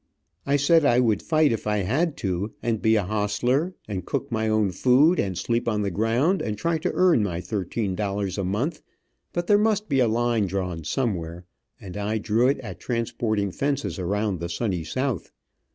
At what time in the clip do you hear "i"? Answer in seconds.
0.47-0.55, 0.83-0.99, 1.67-1.83, 11.97-12.17